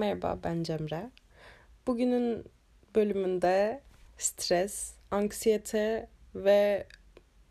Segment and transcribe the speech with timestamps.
[0.00, 1.10] Merhaba ben Cemre.
[1.86, 2.44] Bugünün
[2.94, 3.80] bölümünde
[4.18, 6.86] stres, anksiyete ve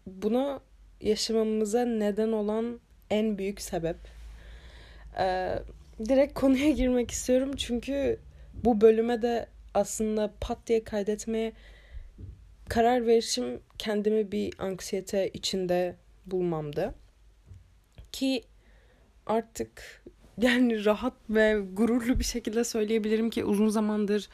[0.08, 0.60] buna
[1.01, 2.79] yaşamamıza neden olan
[3.10, 3.96] en büyük sebep.
[5.20, 5.60] Ee,
[6.10, 8.20] direkt konuya girmek istiyorum çünkü
[8.54, 11.54] bu bölüme de aslında pat diye kaydetmeye
[12.70, 15.96] karar verişim kendimi bir anksiyete içinde
[16.26, 16.94] bulmamdı.
[18.12, 18.44] Ki
[19.26, 20.04] artık
[20.42, 24.30] yani rahat ve gururlu bir şekilde söyleyebilirim ki uzun zamandır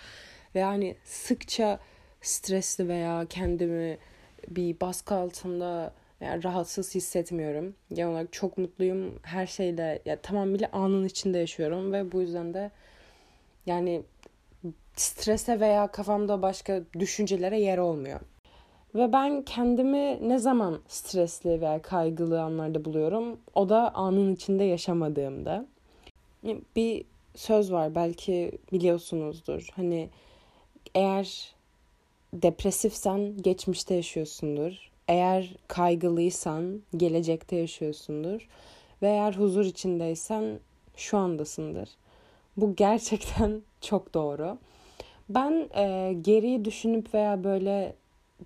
[0.54, 1.80] yani sıkça
[2.22, 3.98] stresli veya kendimi
[4.48, 7.76] bir baskı altında yani rahatsız hissetmiyorum.
[7.94, 9.20] Genel olarak çok mutluyum.
[9.24, 12.72] Her şeyle ya tamamıyla anın içinde yaşıyorum ve bu yüzden de
[13.66, 14.04] yani
[14.96, 18.20] strese veya kafamda başka düşüncelere yer olmuyor.
[18.96, 23.40] Ve ben kendimi ne zaman stresli veya kaygılı anlarda buluyorum?
[23.54, 25.66] O da anın içinde yaşamadığımda.
[26.76, 29.68] Bir söz var belki biliyorsunuzdur.
[29.76, 30.10] Hani
[30.96, 31.56] eğer
[32.34, 34.92] depresifsen geçmişte yaşıyorsundur.
[35.08, 38.48] Eğer kaygılıysan gelecekte yaşıyorsundur.
[39.02, 40.60] Ve eğer huzur içindeysen
[40.96, 41.90] şu andasındır.
[42.58, 44.58] Bu gerçekten çok doğru.
[45.30, 47.96] Ben e, geriyi düşünüp veya böyle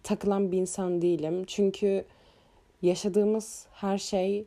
[0.04, 1.44] takılan bir insan değilim.
[1.48, 2.06] Çünkü
[2.82, 4.46] yaşadığımız her şey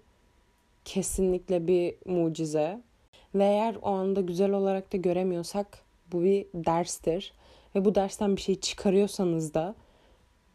[0.85, 2.81] kesinlikle bir mucize.
[3.35, 5.79] Ve eğer o anda güzel olarak da göremiyorsak
[6.13, 7.33] bu bir derstir.
[7.75, 9.75] Ve bu dersten bir şey çıkarıyorsanız da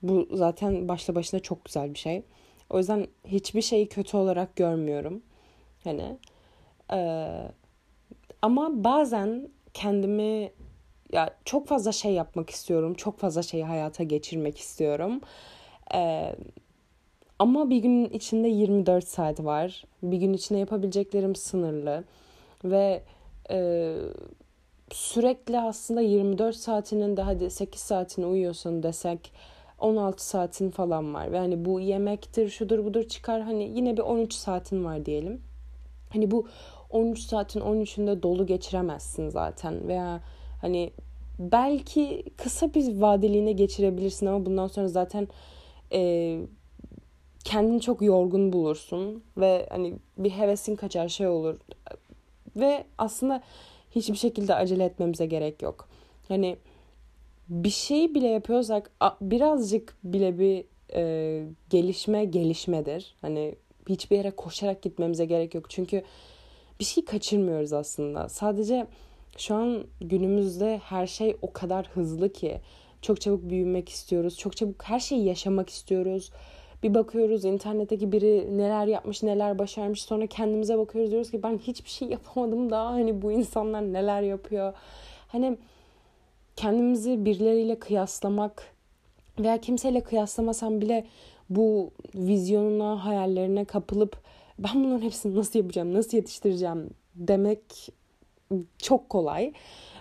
[0.01, 2.23] bu zaten başla başına çok güzel bir şey.
[2.69, 5.21] O yüzden hiçbir şeyi kötü olarak görmüyorum.
[5.83, 6.17] Hani
[6.93, 7.29] e,
[8.41, 10.51] ama bazen kendimi
[11.13, 12.93] ya çok fazla şey yapmak istiyorum.
[12.93, 15.21] Çok fazla şeyi hayata geçirmek istiyorum.
[15.93, 16.35] Ee,
[17.39, 19.83] ama bir günün içinde 24 saat var.
[20.03, 22.03] Bir gün içinde yapabileceklerim sınırlı.
[22.63, 23.03] Ve
[23.51, 23.95] e,
[24.91, 29.31] sürekli aslında 24 saatinin de hadi 8 saatini uyuyorsun desek
[29.79, 31.31] 16 saatin falan var.
[31.31, 33.41] Ve hani bu yemektir, şudur budur çıkar.
[33.41, 35.41] Hani yine bir 13 saatin var diyelim.
[36.09, 36.47] Hani bu
[36.89, 39.87] 13 saatin 13'ünde dolu geçiremezsin zaten.
[39.87, 40.21] Veya
[40.61, 40.91] Hani
[41.39, 45.27] belki kısa bir vadeliğine geçirebilirsin ama bundan sonra zaten
[45.93, 46.41] e,
[47.43, 51.55] kendini çok yorgun bulursun ve hani bir hevesin kaçar şey olur
[52.59, 53.43] ve aslında
[53.91, 55.89] hiçbir şekilde acele etmemize gerek yok.
[56.27, 56.57] Hani
[57.49, 58.91] bir şey bile yapıyorsak
[59.21, 63.15] birazcık bile bir e, gelişme gelişmedir.
[63.21, 63.55] Hani
[63.89, 65.69] hiçbir yere koşarak gitmemize gerek yok.
[65.69, 66.03] Çünkü
[66.79, 68.29] bir şey kaçırmıyoruz aslında.
[68.29, 68.87] Sadece
[69.37, 72.61] şu an günümüzde her şey o kadar hızlı ki
[73.01, 74.37] çok çabuk büyümek istiyoruz.
[74.37, 76.31] Çok çabuk her şeyi yaşamak istiyoruz.
[76.83, 80.03] Bir bakıyoruz internetteki biri neler yapmış, neler başarmış.
[80.03, 84.73] Sonra kendimize bakıyoruz diyoruz ki ben hiçbir şey yapamadım daha hani bu insanlar neler yapıyor.
[85.27, 85.57] Hani
[86.55, 88.63] kendimizi birileriyle kıyaslamak
[89.39, 91.07] veya kimseyle kıyaslamasam bile
[91.49, 94.17] bu vizyonuna, hayallerine kapılıp
[94.59, 97.89] ben bunların hepsini nasıl yapacağım, nasıl yetiştireceğim demek
[98.77, 99.53] çok kolay.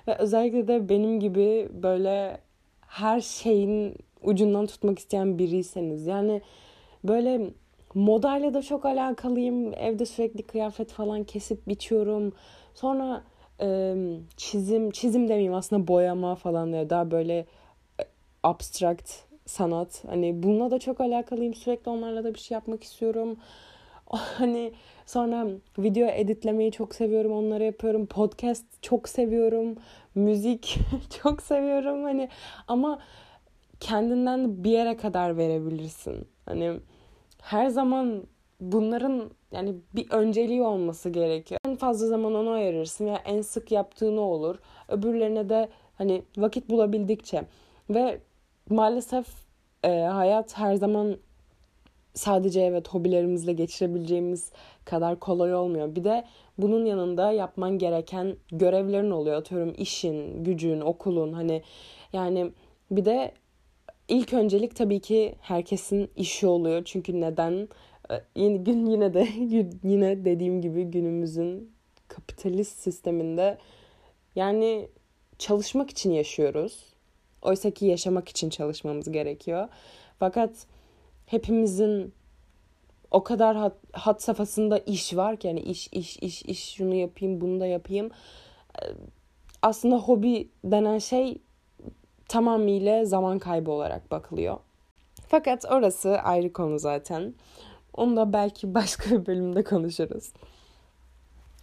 [0.08, 2.40] Ve özellikle de benim gibi böyle
[2.80, 6.42] her şeyin ucundan tutmak isteyen biriyseniz yani
[7.08, 7.50] böyle
[7.94, 9.74] modayla da çok alakalıyım.
[9.74, 12.32] Evde sürekli kıyafet falan kesip biçiyorum.
[12.74, 13.22] Sonra
[13.60, 13.94] e,
[14.36, 17.38] çizim, çizim demeyeyim aslında boyama falan diye daha böyle
[18.00, 18.04] e,
[18.42, 19.10] abstract
[19.46, 20.04] sanat.
[20.06, 21.54] Hani bununla da çok alakalıyım.
[21.54, 23.36] Sürekli onlarla da bir şey yapmak istiyorum.
[24.38, 24.72] Hani
[25.06, 25.46] sonra
[25.78, 27.32] video editlemeyi çok seviyorum.
[27.32, 28.06] Onları yapıyorum.
[28.06, 29.76] Podcast çok seviyorum.
[30.14, 30.78] Müzik
[31.22, 32.04] çok seviyorum.
[32.04, 32.28] Hani
[32.68, 32.98] ama
[33.80, 36.28] kendinden bir yere kadar verebilirsin.
[36.44, 36.80] Hani
[37.46, 38.22] her zaman
[38.60, 41.60] bunların yani bir önceliği olması gerekiyor.
[41.66, 44.58] En fazla zaman ona ayırırsın ya en sık yaptığını olur.
[44.88, 45.68] Öbürlerine de
[45.98, 47.42] hani vakit bulabildikçe
[47.90, 48.20] ve
[48.70, 49.26] maalesef
[49.84, 51.16] e, hayat her zaman
[52.14, 54.52] sadece evet hobilerimizle geçirebileceğimiz
[54.84, 55.94] kadar kolay olmuyor.
[55.96, 56.24] Bir de
[56.58, 59.36] bunun yanında yapman gereken görevlerin oluyor.
[59.36, 61.62] Atıyorum işin, gücün, okulun hani
[62.12, 62.52] yani
[62.90, 63.32] bir de
[64.08, 66.84] ilk öncelik tabii ki herkesin işi oluyor.
[66.84, 67.68] Çünkü neden?
[68.10, 69.28] Ee, yine gün yine de
[69.84, 71.70] yine dediğim gibi günümüzün
[72.08, 73.58] kapitalist sisteminde
[74.34, 74.88] yani
[75.38, 76.84] çalışmak için yaşıyoruz.
[77.42, 79.68] Oysa ki yaşamak için çalışmamız gerekiyor.
[80.18, 80.66] Fakat
[81.26, 82.12] hepimizin
[83.10, 87.40] o kadar hat, hat safhasında iş var ki yani iş iş iş iş şunu yapayım
[87.40, 88.10] bunu da yapayım.
[88.82, 88.86] Ee,
[89.62, 91.38] aslında hobi denen şey
[92.28, 94.56] tamamıyla zaman kaybı olarak bakılıyor.
[95.28, 97.34] Fakat orası ayrı konu zaten.
[97.92, 100.32] Onu da belki başka bir bölümde konuşuruz.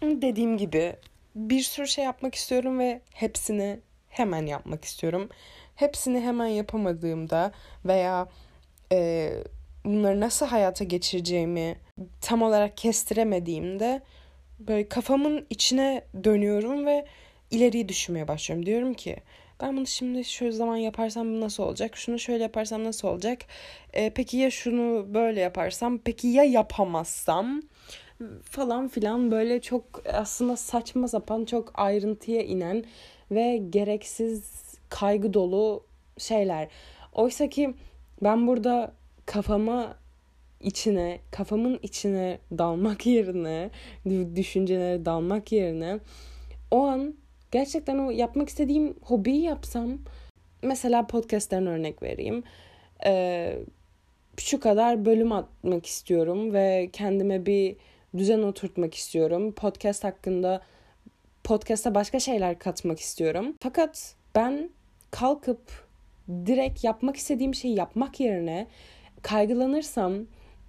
[0.02, 0.96] Dediğim gibi
[1.36, 3.80] bir sürü şey yapmak istiyorum ve hepsini
[4.10, 5.30] hemen yapmak istiyorum.
[5.76, 7.52] Hepsini hemen yapamadığımda
[7.86, 8.28] veya
[8.92, 9.30] e,
[9.86, 11.78] bunları nasıl hayata geçireceğimi
[12.22, 14.02] tam olarak kestiremediğimde
[14.60, 17.06] böyle kafamın içine dönüyorum ve
[17.52, 18.66] ileriyi düşünmeye başlıyorum.
[18.66, 19.18] Diyorum ki
[19.64, 21.98] ben bunu şimdi şu zaman yaparsam bu nasıl olacak?
[21.98, 23.42] Şunu şöyle yaparsam nasıl olacak?
[23.94, 25.98] E, peki ya şunu böyle yaparsam?
[25.98, 27.62] Peki ya yapamazsam?
[28.44, 29.84] Falan filan böyle çok
[30.14, 32.84] aslında saçma sapan çok ayrıntıya inen
[33.32, 34.44] ve gereksiz
[34.90, 35.84] kaygı dolu
[36.18, 36.68] şeyler.
[37.14, 37.74] Oysa ki
[38.24, 38.94] ben burada
[39.26, 39.98] kafama
[40.62, 43.70] içine, kafamın içine dalmak yerine,
[44.36, 46.00] düşüncelere dalmak yerine
[46.72, 47.23] o an
[47.54, 50.00] gerçekten o yapmak istediğim hobiyi yapsam
[50.62, 52.44] mesela podcast'ten örnek vereyim.
[53.06, 53.58] Ee,
[54.38, 57.76] şu kadar bölüm atmak istiyorum ve kendime bir
[58.18, 59.52] düzen oturtmak istiyorum.
[59.52, 60.62] Podcast hakkında
[61.44, 63.56] podcast'a başka şeyler katmak istiyorum.
[63.60, 64.70] Fakat ben
[65.12, 65.88] kalkıp
[66.46, 68.68] direkt yapmak istediğim şeyi yapmak yerine
[69.22, 70.14] kaygılanırsam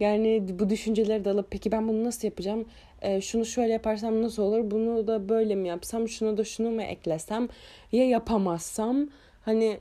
[0.00, 2.64] yani bu düşünceleri de alıp peki ben bunu nasıl yapacağım?
[3.04, 4.70] E, şunu şöyle yaparsam nasıl olur?
[4.70, 6.08] Bunu da böyle mi yapsam?
[6.08, 7.48] Şunu da şunu mu eklesem?
[7.92, 9.08] Ya yapamazsam?
[9.42, 9.80] Hani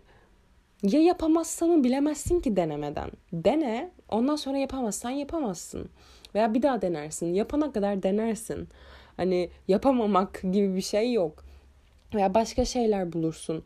[0.83, 3.11] ya yapamazsanı bilemezsin ki denemeden.
[3.33, 3.91] Dene.
[4.09, 5.89] Ondan sonra yapamazsan yapamazsın.
[6.35, 7.33] Veya bir daha denersin.
[7.33, 8.67] Yapana kadar denersin.
[9.17, 11.45] Hani yapamamak gibi bir şey yok.
[12.15, 13.63] Veya başka şeyler bulursun.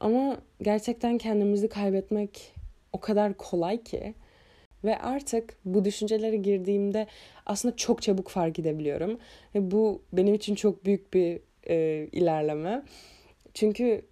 [0.00, 2.54] Ama gerçekten kendimizi kaybetmek
[2.92, 4.14] o kadar kolay ki.
[4.84, 7.06] Ve artık bu düşüncelere girdiğimde
[7.46, 9.18] aslında çok çabuk fark edebiliyorum.
[9.54, 12.82] Ve bu benim için çok büyük bir e, ilerleme.
[13.54, 14.02] Çünkü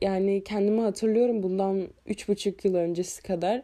[0.00, 3.62] yani kendimi hatırlıyorum bundan üç buçuk yıl öncesi kadar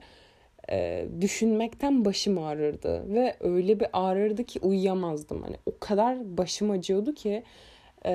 [0.71, 3.15] e, düşünmekten başım ağrırdı.
[3.15, 5.43] Ve öyle bir ağrırdı ki uyuyamazdım.
[5.43, 7.43] Hani o kadar başım acıyordu ki
[8.07, 8.13] e,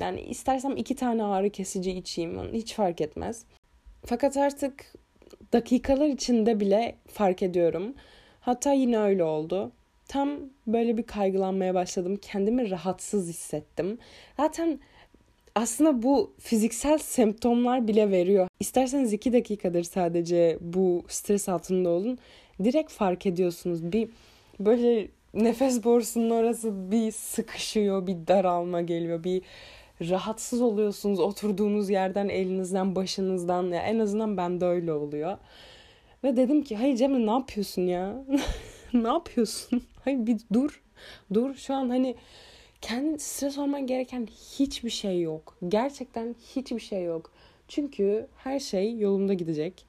[0.00, 3.44] yani istersem iki tane ağrı kesici içeyim hiç fark etmez.
[4.04, 4.94] Fakat artık
[5.52, 7.94] dakikalar içinde bile fark ediyorum.
[8.40, 9.72] Hatta yine öyle oldu.
[10.08, 10.30] Tam
[10.66, 12.18] böyle bir kaygılanmaya başladım.
[12.22, 13.98] Kendimi rahatsız hissettim.
[14.36, 14.80] Zaten
[15.54, 18.48] aslında bu fiziksel semptomlar bile veriyor.
[18.60, 22.18] İsterseniz iki dakikadır sadece bu stres altında olun.
[22.64, 23.92] Direkt fark ediyorsunuz.
[23.92, 24.08] Bir
[24.60, 29.42] böyle nefes borusunun orası bir sıkışıyor, bir daralma geliyor, bir
[30.08, 33.72] rahatsız oluyorsunuz oturduğunuz yerden, elinizden, başınızdan.
[33.72, 35.38] Ya en azından bende öyle oluyor.
[36.24, 38.24] Ve dedim ki hayır Cemre ne yapıyorsun ya?
[38.92, 39.82] ne yapıyorsun?
[40.04, 40.82] Hayır bir dur.
[41.34, 42.16] Dur şu an hani
[42.80, 44.26] kendi stres olman gereken
[44.58, 45.56] hiçbir şey yok.
[45.68, 47.32] Gerçekten hiçbir şey yok.
[47.68, 49.86] Çünkü her şey yolunda gidecek.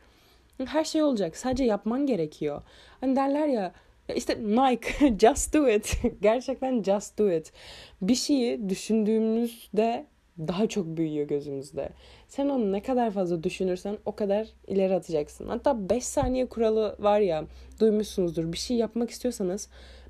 [0.65, 1.37] Her şey olacak.
[1.37, 2.61] Sadece yapman gerekiyor.
[3.01, 3.73] Hani derler ya
[4.15, 5.97] işte Nike just do it.
[6.21, 7.53] Gerçekten just do it.
[8.01, 10.05] Bir şeyi düşündüğümüzde
[10.47, 11.89] daha çok büyüyor gözümüzde.
[12.27, 15.47] Sen onu ne kadar fazla düşünürsen o kadar ileri atacaksın.
[15.47, 17.45] Hatta 5 saniye kuralı var ya
[17.79, 18.53] duymuşsunuzdur.
[18.53, 19.69] Bir şey yapmak istiyorsanız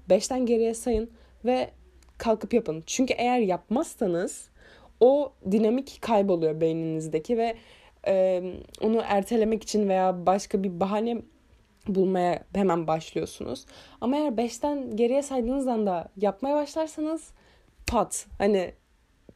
[0.09, 1.09] 5'ten geriye sayın
[1.45, 1.69] ve
[2.17, 2.83] kalkıp yapın.
[2.85, 4.49] Çünkü eğer yapmazsanız
[4.99, 7.55] o dinamik kayboluyor beyninizdeki ve
[8.07, 8.43] e,
[8.81, 11.21] onu ertelemek için veya başka bir bahane
[11.87, 13.65] bulmaya hemen başlıyorsunuz.
[14.01, 17.31] Ama eğer 5'ten geriye saydığınız anda yapmaya başlarsanız
[17.87, 18.73] pat hani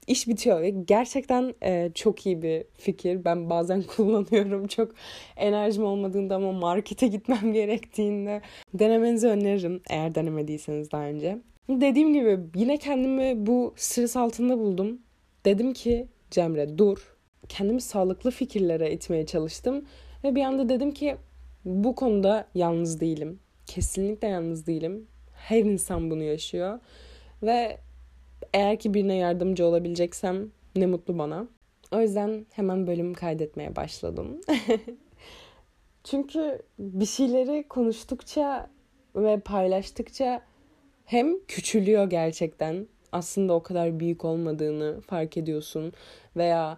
[0.07, 3.25] iş bitiyor gerçekten e, çok iyi bir fikir.
[3.25, 4.91] Ben bazen kullanıyorum çok
[5.37, 8.41] enerjim olmadığında ama markete gitmem gerektiğinde
[8.73, 11.37] denemenizi öneririm eğer denemediyseniz daha önce.
[11.69, 14.99] Dediğim gibi yine kendimi bu stres altında buldum.
[15.45, 17.15] Dedim ki Cemre dur.
[17.49, 19.85] Kendimi sağlıklı fikirlere itmeye çalıştım
[20.23, 21.15] ve bir anda dedim ki
[21.65, 23.39] bu konuda yalnız değilim.
[23.65, 25.07] Kesinlikle yalnız değilim.
[25.33, 26.79] Her insan bunu yaşıyor.
[27.43, 27.77] Ve
[28.53, 31.47] eğer ki birine yardımcı olabileceksem ne mutlu bana.
[31.91, 34.41] O yüzden hemen bölüm kaydetmeye başladım.
[36.03, 38.69] Çünkü bir şeyleri konuştukça
[39.15, 40.41] ve paylaştıkça
[41.05, 42.87] hem küçülüyor gerçekten.
[43.11, 45.93] Aslında o kadar büyük olmadığını fark ediyorsun
[46.35, 46.77] veya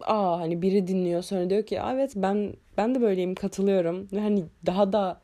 [0.00, 4.08] aa hani biri dinliyor sonra diyor ki evet ben ben de böyleyim katılıyorum.
[4.14, 5.20] Hani daha da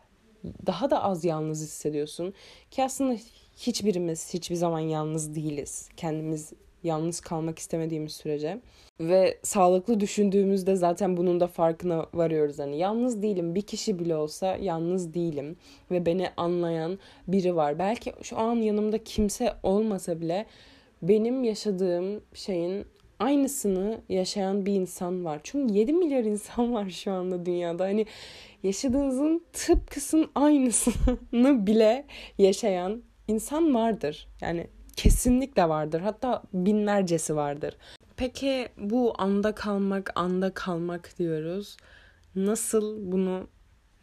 [0.66, 2.34] daha da az yalnız hissediyorsun.
[2.70, 3.16] Ki aslında
[3.56, 5.88] hiçbirimiz hiçbir zaman yalnız değiliz.
[5.96, 8.60] Kendimiz yalnız kalmak istemediğimiz sürece.
[9.00, 12.58] Ve sağlıklı düşündüğümüzde zaten bunun da farkına varıyoruz.
[12.58, 15.56] Hani yalnız değilim bir kişi bile olsa yalnız değilim.
[15.90, 17.78] Ve beni anlayan biri var.
[17.78, 20.46] Belki şu an yanımda kimse olmasa bile
[21.02, 22.86] benim yaşadığım şeyin
[23.22, 25.40] aynısını yaşayan bir insan var.
[25.42, 27.84] Çünkü 7 milyar insan var şu anda dünyada.
[27.84, 28.06] Hani
[28.62, 32.06] yaşadığınızın tıpkısının aynısını bile
[32.38, 34.28] yaşayan insan vardır.
[34.40, 36.00] Yani Kesinlikle vardır.
[36.00, 37.76] Hatta binlercesi vardır.
[38.16, 41.76] Peki bu anda kalmak, anda kalmak diyoruz.
[42.34, 43.48] Nasıl bunu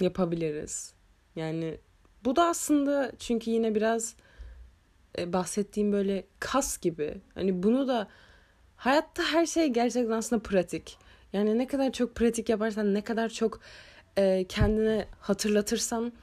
[0.02, 0.94] yapabiliriz?
[1.36, 1.78] Yani
[2.26, 4.16] bu da aslında çünkü yine biraz
[5.18, 7.22] e, bahsettiğim böyle kas gibi.
[7.34, 8.08] Hani bunu da
[8.80, 10.98] hayatta her şey gerçekten aslında pratik.
[11.34, 13.60] Yani ne kadar çok pratik yaparsan, ne kadar çok
[14.18, 16.14] e, kendine hatırlatırsan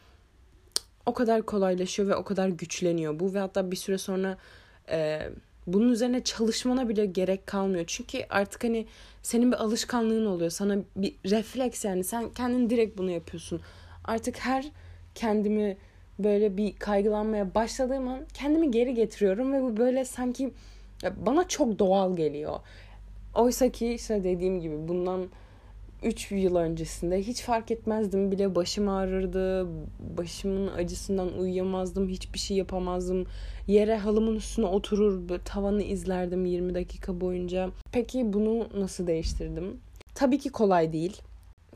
[1.07, 4.39] o kadar kolaylaşıyor ve o kadar güçleniyor bu ve hatta bir süre sonra
[4.91, 5.29] e,
[5.67, 7.85] bunun üzerine çalışmana bile gerek kalmıyor.
[7.87, 8.87] Çünkü artık hani
[9.23, 10.51] senin bir alışkanlığın oluyor.
[10.51, 13.61] Sana bir refleks yani sen kendin direkt bunu yapıyorsun.
[14.05, 14.67] Artık her
[15.15, 15.77] kendimi
[16.19, 20.53] böyle bir kaygılanmaya başladığım an kendimi geri getiriyorum ve bu böyle sanki
[21.27, 22.61] bana çok doğal geliyor.
[23.35, 25.29] Oysa ki işte dediğim gibi bundan
[26.03, 29.67] 3 yıl öncesinde hiç fark etmezdim bile başım ağrırdı.
[30.19, 32.09] Başımın acısından uyuyamazdım.
[32.09, 33.27] Hiçbir şey yapamazdım.
[33.67, 37.71] Yere halımın üstüne oturur tavanı izlerdim 20 dakika boyunca.
[37.93, 39.81] Peki bunu nasıl değiştirdim?
[40.15, 41.23] Tabii ki kolay değil.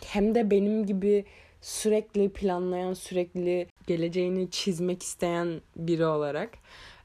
[0.07, 1.25] Hem de benim gibi
[1.61, 6.51] sürekli planlayan, sürekli geleceğini çizmek isteyen biri olarak.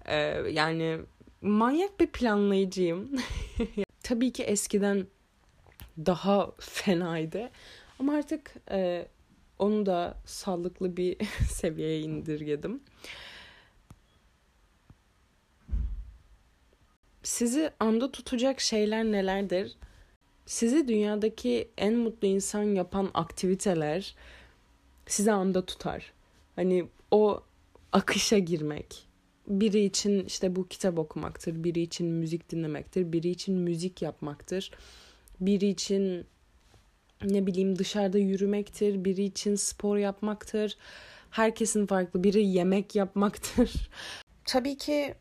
[0.05, 0.15] Ee,
[0.51, 1.00] yani
[1.46, 3.12] manyak bir planlayıcıyım.
[4.04, 5.08] Tabii ki eskiden
[5.98, 7.50] daha fenaydı.
[8.00, 9.08] Ama artık e,
[9.60, 11.18] onu da sağlıklı bir
[11.52, 12.84] seviyeye indirgedim.
[17.24, 19.78] Sizi anda tutacak şeyler nelerdir?
[20.46, 24.16] Sizi dünyadaki en mutlu insan yapan aktiviteler
[25.08, 26.14] sizi anda tutar.
[26.56, 27.44] Hani o
[27.92, 29.05] akışa girmek.
[29.48, 34.72] Biri için işte bu kitap okumaktır, biri için müzik dinlemektir, biri için müzik yapmaktır
[35.40, 36.28] biri için
[37.24, 40.78] ne bileyim dışarıda yürümektir, biri için spor yapmaktır.
[41.32, 42.24] Herkesin farklı.
[42.24, 43.90] Biri yemek yapmaktır.
[44.46, 45.16] Tabii ki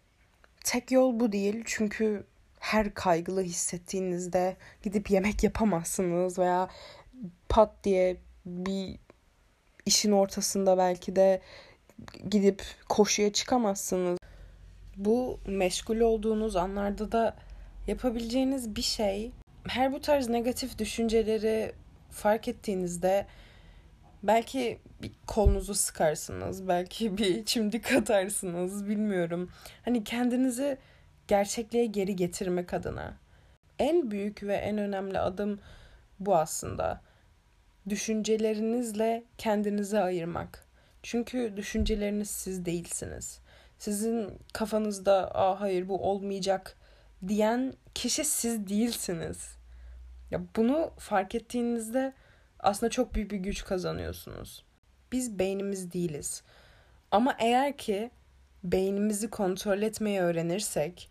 [0.65, 1.63] tek yol bu değil.
[1.67, 2.25] Çünkü
[2.61, 6.69] her kaygılı hissettiğinizde gidip yemek yapamazsınız veya
[7.49, 8.17] pat diye
[8.47, 8.99] bir
[9.87, 11.41] işin ortasında belki de
[12.31, 14.19] gidip koşuya çıkamazsınız.
[14.97, 17.37] Bu meşgul olduğunuz anlarda da
[17.87, 19.33] yapabileceğiniz bir şey
[19.69, 21.73] her bu tarz negatif düşünceleri
[22.11, 23.27] fark ettiğinizde
[24.23, 29.51] belki bir kolunuzu sıkarsınız, belki bir çimdik atarsınız, bilmiyorum.
[29.85, 30.79] Hani kendinizi
[31.29, 33.17] gerçekliğe geri getirmek adına.
[33.79, 35.61] En büyük ve en önemli adım
[36.21, 37.01] bu aslında.
[37.89, 40.64] Düşüncelerinizle kendinizi ayırmak.
[41.05, 43.41] Çünkü düşünceleriniz siz değilsiniz.
[43.79, 46.77] Sizin kafanızda "Aa hayır bu olmayacak."
[47.29, 49.57] diyen kişi siz değilsiniz.
[50.31, 52.13] Ya bunu fark ettiğinizde
[52.61, 54.65] aslında çok büyük bir güç kazanıyorsunuz.
[55.13, 56.43] Biz beynimiz değiliz.
[57.11, 58.11] Ama eğer ki
[58.65, 61.11] beynimizi kontrol etmeyi öğrenirsek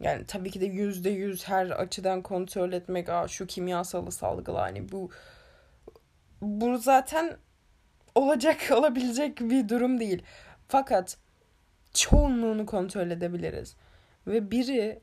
[0.00, 4.92] yani tabii ki de yüzde yüz her açıdan kontrol etmek Aa, şu kimyasalı salgıla hani
[4.92, 5.10] bu
[6.40, 7.36] bu zaten
[8.14, 10.22] olacak olabilecek bir durum değil.
[10.68, 11.16] Fakat
[11.94, 13.76] çoğunluğunu kontrol edebiliriz.
[14.26, 15.00] Ve biri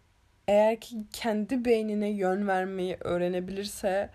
[0.47, 4.09] eğer ki kendi beynine yön vermeyi öğrenebilirse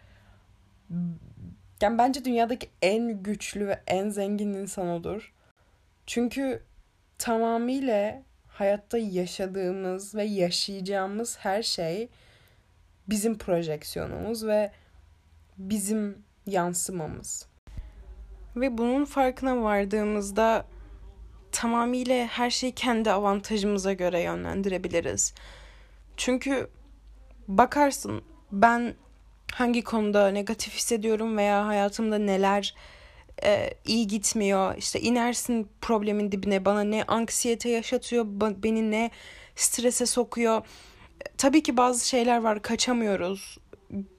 [1.82, 5.32] yani bence dünyadaki en güçlü ve en zengin insan odur.
[6.06, 6.62] Çünkü
[7.18, 12.08] tamamıyla hayatta yaşadığımız ve yaşayacağımız her şey
[13.08, 14.70] bizim projeksiyonumuz ve
[15.58, 17.46] bizim yansımamız.
[18.56, 20.66] Ve bunun farkına vardığımızda
[21.52, 25.34] tamamıyla her şeyi kendi avantajımıza göre yönlendirebiliriz.
[26.16, 26.68] Çünkü
[27.48, 28.94] bakarsın ben
[29.52, 32.74] hangi konuda negatif hissediyorum veya hayatımda neler
[33.42, 34.74] e, iyi gitmiyor.
[34.76, 38.24] İşte inersin problemin dibine bana ne anksiyete yaşatıyor,
[38.62, 39.10] beni ne
[39.56, 40.62] strese sokuyor.
[41.38, 43.58] Tabii ki bazı şeyler var kaçamıyoruz.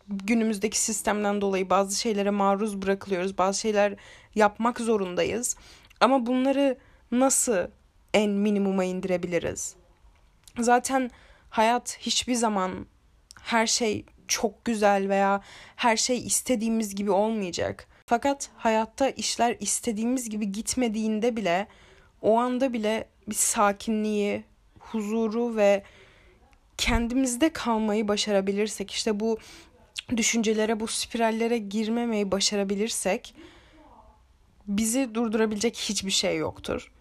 [0.07, 3.37] Günümüzdeki sistemden dolayı bazı şeylere maruz bırakılıyoruz.
[3.37, 3.95] Bazı şeyler
[4.35, 5.55] yapmak zorundayız.
[5.99, 6.77] Ama bunları
[7.11, 7.67] nasıl
[8.13, 9.75] en minimuma indirebiliriz?
[10.59, 11.11] Zaten
[11.49, 12.85] hayat hiçbir zaman
[13.41, 15.41] her şey çok güzel veya
[15.75, 17.87] her şey istediğimiz gibi olmayacak.
[18.05, 21.67] Fakat hayatta işler istediğimiz gibi gitmediğinde bile
[22.21, 24.43] o anda bile bir sakinliği,
[24.79, 25.83] huzuru ve
[26.77, 29.37] kendimizde kalmayı başarabilirsek işte bu
[30.17, 33.35] düşüncelere, bu spirallere girmemeyi başarabilirsek
[34.67, 36.91] bizi durdurabilecek hiçbir şey yoktur.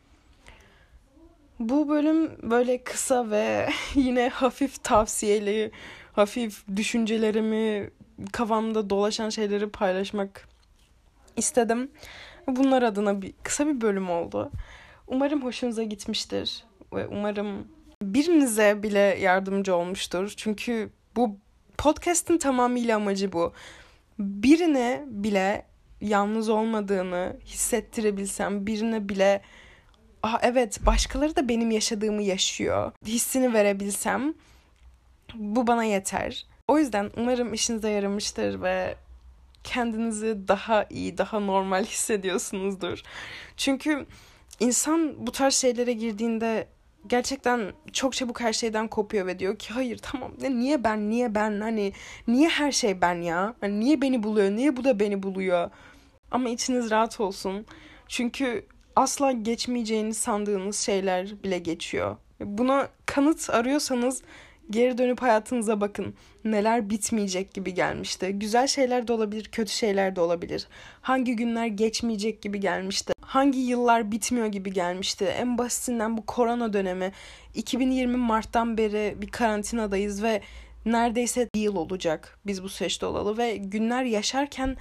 [1.61, 5.71] Bu bölüm böyle kısa ve yine hafif tavsiyeli,
[6.13, 7.91] hafif düşüncelerimi,
[8.33, 10.49] kafamda dolaşan şeyleri paylaşmak
[11.37, 11.91] istedim.
[12.47, 14.51] Bunlar adına bir kısa bir bölüm oldu.
[15.07, 17.69] Umarım hoşunuza gitmiştir ve umarım
[18.03, 20.33] birinize bile yardımcı olmuştur.
[20.37, 21.37] Çünkü bu
[21.79, 23.53] podcast'in tamamıyla amacı bu.
[24.19, 25.67] Birine bile
[26.01, 29.43] yalnız olmadığını hissettirebilsem, birine bile
[30.23, 34.35] ah evet başkaları da benim yaşadığımı yaşıyor hissini verebilsem
[35.35, 36.47] bu bana yeter.
[36.69, 38.97] O yüzden umarım işinize yaramıştır ve
[39.65, 43.03] kendinizi daha iyi, daha normal hissediyorsunuzdur.
[43.57, 44.07] Çünkü
[44.61, 46.69] insan bu tarz şeylere girdiğinde
[47.07, 50.33] gerçekten çok çabuk her şeyden kopuyor ve diyor ki hayır tamam.
[50.41, 51.61] Ne niye ben niye ben?
[51.61, 51.93] Hani
[52.29, 53.55] niye her şey ben ya?
[53.61, 54.51] Hani niye beni buluyor?
[54.51, 55.71] Niye bu da beni buluyor?
[56.31, 57.67] Ama içiniz rahat olsun.
[58.09, 62.17] Çünkü asla geçmeyeceğini sandığınız şeyler bile geçiyor.
[62.41, 64.23] Buna kanıt arıyorsanız
[64.71, 66.15] Geri dönüp hayatınıza bakın.
[66.45, 68.31] Neler bitmeyecek gibi gelmişti.
[68.33, 70.69] Güzel şeyler de olabilir, kötü şeyler de olabilir.
[71.03, 73.13] Hangi günler geçmeyecek gibi gelmişti.
[73.21, 75.25] Hangi yıllar bitmiyor gibi gelmişti.
[75.25, 77.13] En basitinden bu korona dönemi.
[77.55, 80.43] 2020 Mart'tan beri bir karantinadayız ve
[80.87, 84.77] neredeyse bir yıl olacak biz bu süreçte olalı ve günler yaşarken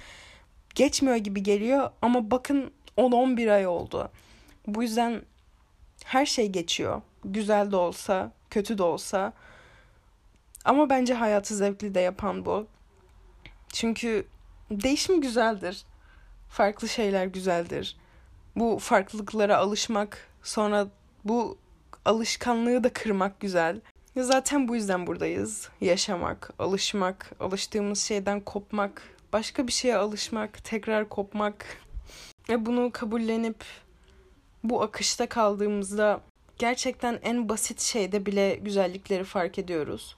[0.74, 4.10] geçmiyor gibi geliyor ama bakın 10-11 ay oldu.
[4.66, 5.22] Bu yüzden
[6.04, 7.02] her şey geçiyor.
[7.24, 9.32] Güzel de olsa, kötü de olsa.
[10.64, 12.66] Ama bence hayatı zevkli de yapan bu.
[13.72, 14.26] Çünkü
[14.70, 15.84] değişim güzeldir.
[16.48, 17.96] Farklı şeyler güzeldir.
[18.56, 20.86] Bu farklılıklara alışmak, sonra
[21.24, 21.58] bu
[22.04, 23.80] alışkanlığı da kırmak güzel.
[24.16, 25.68] Zaten bu yüzden buradayız.
[25.80, 29.02] Yaşamak, alışmak, alıştığımız şeyden kopmak,
[29.32, 31.66] başka bir şeye alışmak, tekrar kopmak.
[32.48, 33.64] Ve bunu kabullenip
[34.64, 36.20] bu akışta kaldığımızda
[36.58, 40.16] gerçekten en basit şeyde bile güzellikleri fark ediyoruz.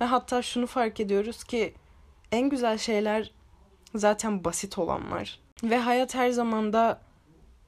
[0.00, 1.74] Ve hatta şunu fark ediyoruz ki
[2.32, 3.32] en güzel şeyler
[3.94, 5.40] zaten basit olanlar.
[5.62, 7.00] Ve hayat her zaman da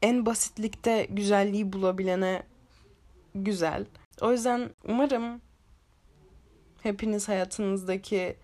[0.02, 2.42] en basitlikte güzelliği bulabilene
[3.34, 3.86] güzel.
[4.20, 5.40] O yüzden umarım
[6.82, 8.36] hepiniz hayatınızdaki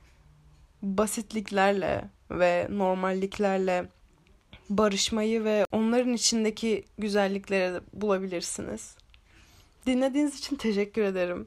[0.82, 3.88] basitliklerle ve normalliklerle
[4.70, 8.96] barışmayı ve onların içindeki güzellikleri bulabilirsiniz.
[9.86, 11.46] Dinlediğiniz için teşekkür ederim.